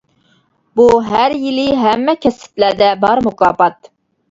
[0.79, 3.95] بۇ ھەر يىلى، ھەممە كەسىپلەردە بار مۇكاپات.